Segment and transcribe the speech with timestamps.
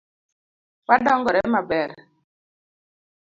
[0.87, 1.89] Wadongore maber.